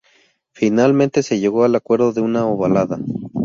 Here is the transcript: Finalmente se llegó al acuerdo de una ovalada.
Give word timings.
Finalmente 0.51 1.21
se 1.21 1.39
llegó 1.39 1.63
al 1.63 1.75
acuerdo 1.75 2.11
de 2.11 2.21
una 2.21 2.47
ovalada. 2.47 2.97